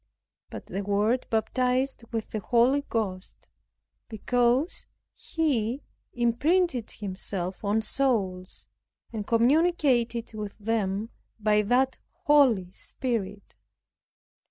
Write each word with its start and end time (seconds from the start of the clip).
But 0.49 0.65
the 0.65 0.81
Word 0.81 1.27
baptized 1.29 2.05
with 2.11 2.31
the 2.31 2.39
Holy 2.39 2.83
Ghost, 2.89 3.47
because 4.09 4.87
He 5.15 5.83
imprinted 6.11 6.89
Himself 6.89 7.63
on 7.63 7.83
souls, 7.83 8.65
and 9.13 9.27
communicated 9.27 10.33
with 10.33 10.57
them 10.57 11.11
by 11.39 11.61
that 11.61 11.97
Holy 12.25 12.71
Spirit. 12.71 13.53